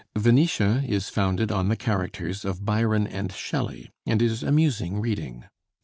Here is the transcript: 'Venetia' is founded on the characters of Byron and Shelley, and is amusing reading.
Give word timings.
'Venetia' 0.15 0.83
is 0.87 1.09
founded 1.09 1.51
on 1.51 1.67
the 1.69 1.75
characters 1.75 2.43
of 2.43 2.65
Byron 2.65 3.05
and 3.05 3.31
Shelley, 3.31 3.91
and 4.03 4.19
is 4.19 4.41
amusing 4.41 4.99
reading. 4.99 5.45